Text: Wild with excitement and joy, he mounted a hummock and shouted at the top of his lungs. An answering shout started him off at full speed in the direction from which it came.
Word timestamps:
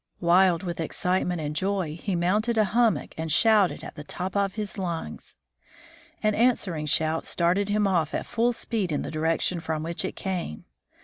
Wild 0.19 0.63
with 0.63 0.79
excitement 0.79 1.41
and 1.41 1.55
joy, 1.55 1.95
he 1.95 2.15
mounted 2.15 2.57
a 2.57 2.63
hummock 2.63 3.13
and 3.19 3.31
shouted 3.31 3.83
at 3.83 3.93
the 3.93 4.03
top 4.03 4.35
of 4.35 4.55
his 4.55 4.79
lungs. 4.79 5.37
An 6.23 6.33
answering 6.33 6.87
shout 6.87 7.23
started 7.23 7.69
him 7.69 7.85
off 7.85 8.15
at 8.15 8.25
full 8.25 8.51
speed 8.51 8.91
in 8.91 9.03
the 9.03 9.11
direction 9.11 9.59
from 9.59 9.83
which 9.83 10.03
it 10.03 10.15
came. 10.15 10.65